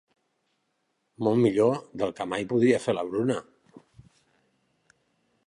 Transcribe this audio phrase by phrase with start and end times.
[1.27, 3.37] Molt millor del que mai podria fer la Bruna.